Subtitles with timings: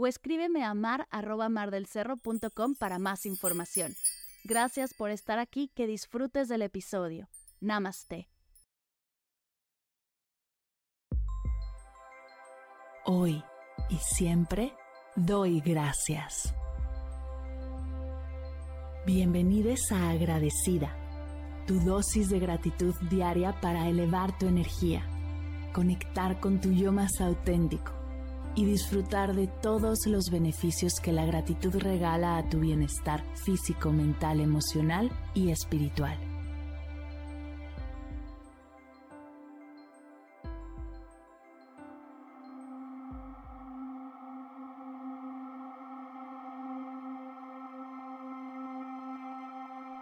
[0.00, 1.06] o escríbeme a mar
[1.50, 3.94] mardelcerro.com para más información.
[4.44, 7.28] Gracias por estar aquí, que disfrutes del episodio.
[7.60, 8.28] Namaste.
[13.04, 13.42] Hoy
[13.90, 14.72] y siempre
[15.16, 16.54] doy gracias.
[19.04, 20.96] Bienvenidos a Agradecida,
[21.66, 25.02] tu dosis de gratitud diaria para elevar tu energía,
[25.74, 27.99] conectar con tu yo más auténtico
[28.60, 34.38] y disfrutar de todos los beneficios que la gratitud regala a tu bienestar físico, mental,
[34.38, 36.18] emocional y espiritual.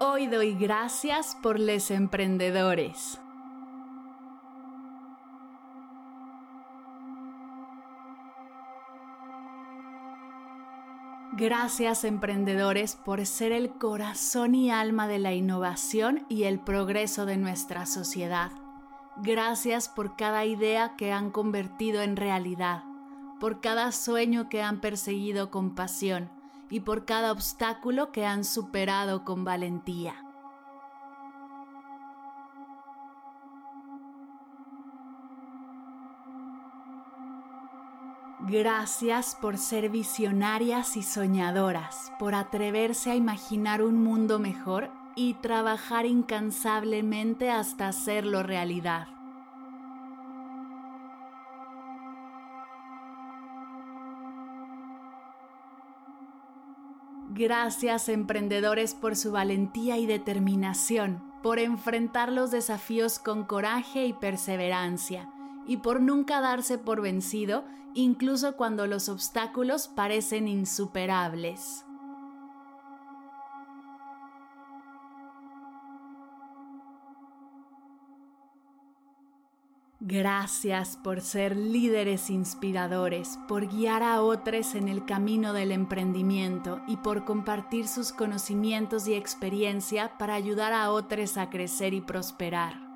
[0.00, 3.20] Hoy doy gracias por los emprendedores.
[11.38, 17.36] Gracias emprendedores por ser el corazón y alma de la innovación y el progreso de
[17.36, 18.50] nuestra sociedad.
[19.18, 22.82] Gracias por cada idea que han convertido en realidad,
[23.38, 26.28] por cada sueño que han perseguido con pasión
[26.70, 30.27] y por cada obstáculo que han superado con valentía.
[38.50, 46.06] Gracias por ser visionarias y soñadoras, por atreverse a imaginar un mundo mejor y trabajar
[46.06, 49.08] incansablemente hasta hacerlo realidad.
[57.28, 65.28] Gracias emprendedores por su valentía y determinación, por enfrentar los desafíos con coraje y perseverancia
[65.68, 67.64] y por nunca darse por vencido,
[67.94, 71.84] incluso cuando los obstáculos parecen insuperables.
[80.00, 86.96] Gracias por ser líderes inspiradores, por guiar a otros en el camino del emprendimiento y
[86.96, 92.87] por compartir sus conocimientos y experiencia para ayudar a otros a crecer y prosperar.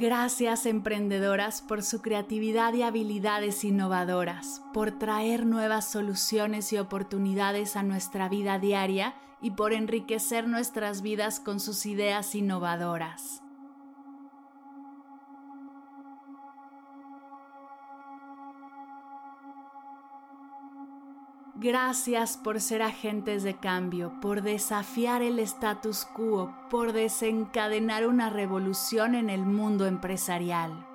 [0.00, 7.82] Gracias emprendedoras por su creatividad y habilidades innovadoras, por traer nuevas soluciones y oportunidades a
[7.82, 13.42] nuestra vida diaria y por enriquecer nuestras vidas con sus ideas innovadoras.
[21.60, 29.16] Gracias por ser agentes de cambio, por desafiar el status quo, por desencadenar una revolución
[29.16, 30.86] en el mundo empresarial.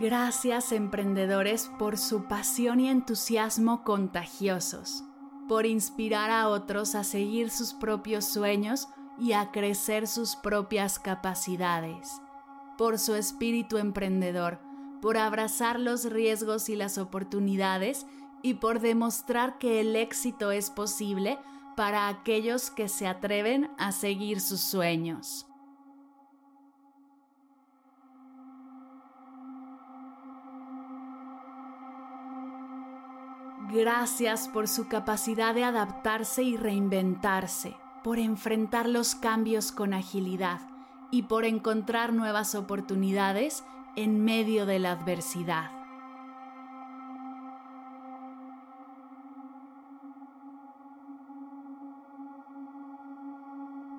[0.00, 5.04] Gracias emprendedores por su pasión y entusiasmo contagiosos,
[5.48, 8.88] por inspirar a otros a seguir sus propios sueños
[9.18, 12.22] y a crecer sus propias capacidades
[12.78, 14.60] por su espíritu emprendedor,
[15.02, 18.06] por abrazar los riesgos y las oportunidades
[18.40, 21.38] y por demostrar que el éxito es posible
[21.76, 25.44] para aquellos que se atreven a seguir sus sueños.
[33.72, 40.77] Gracias por su capacidad de adaptarse y reinventarse, por enfrentar los cambios con agilidad
[41.10, 43.64] y por encontrar nuevas oportunidades
[43.96, 45.70] en medio de la adversidad.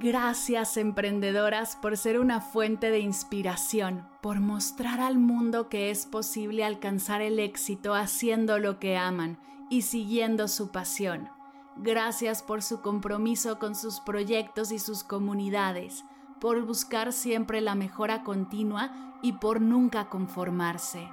[0.02, 6.64] Gracias emprendedoras por ser una fuente de inspiración, por mostrar al mundo que es posible
[6.64, 9.38] alcanzar el éxito haciendo lo que aman
[9.70, 11.28] y siguiendo su pasión.
[11.76, 16.06] Gracias por su compromiso con sus proyectos y sus comunidades
[16.40, 18.92] por buscar siempre la mejora continua
[19.22, 21.10] y por nunca conformarse.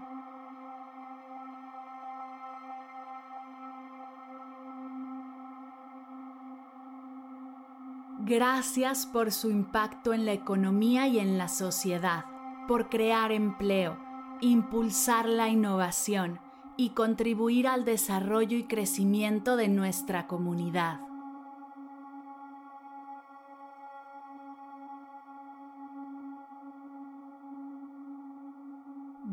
[8.29, 12.25] Gracias por su impacto en la economía y en la sociedad,
[12.67, 13.97] por crear empleo,
[14.41, 16.41] impulsar la innovación
[16.77, 21.06] y contribuir al desarrollo y crecimiento de nuestra comunidad.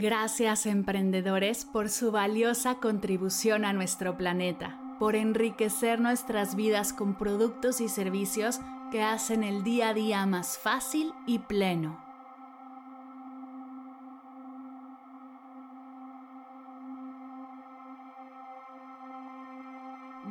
[0.04, 7.80] Gracias emprendedores por su valiosa contribución a nuestro planeta, por enriquecer nuestras vidas con productos
[7.80, 8.60] y servicios
[8.92, 12.04] que hacen el día a día más fácil y pleno.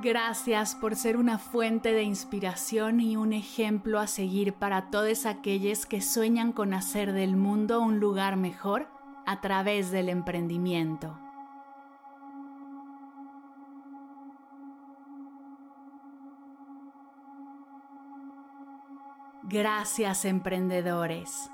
[0.02, 5.86] Gracias por ser una fuente de inspiración y un ejemplo a seguir para todos aquellos
[5.86, 8.91] que sueñan con hacer del mundo un lugar mejor
[9.26, 11.18] a través del emprendimiento.
[19.44, 21.50] Gracias emprendedores.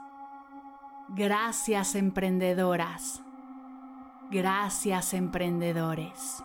[1.08, 3.22] Gracias emprendedoras.
[4.30, 6.44] Gracias emprendedores.